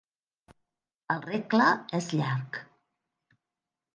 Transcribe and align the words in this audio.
El 1.15 1.19
regle 1.25 1.67
és 1.99 2.09
llarg. 2.21 2.61